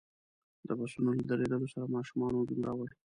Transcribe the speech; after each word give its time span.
د 0.67 0.69
بسونو 0.79 1.09
له 1.17 1.23
درېدلو 1.29 1.67
سره 1.73 1.91
ماشومانو 1.95 2.39
هجوم 2.41 2.59
راوړ. 2.67 2.89